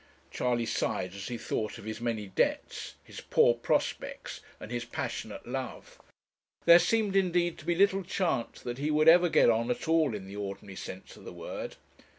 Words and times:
Charley 0.31 0.65
sighed 0.65 1.13
as 1.13 1.27
he 1.27 1.37
thought 1.37 1.77
of 1.77 1.85
his 1.85 2.01
many 2.01 2.25
debts, 2.25 2.95
his 3.03 3.21
poor 3.21 3.53
prospects, 3.53 4.41
and 4.59 4.71
his 4.71 4.83
passionate 4.83 5.45
love. 5.47 6.01
There 6.65 6.79
seemed, 6.79 7.15
indeed, 7.15 7.59
to 7.59 7.65
be 7.65 7.75
little 7.75 8.01
chance 8.01 8.61
that 8.61 8.79
he 8.79 8.87
ever 8.89 9.19
would 9.19 9.33
get 9.33 9.51
on 9.51 9.69
at 9.69 9.87
all 9.87 10.15
in 10.15 10.25
the 10.25 10.37
ordinary 10.37 10.75
sense 10.75 11.17
of 11.17 11.23
the 11.23 11.31
word. 11.31 11.75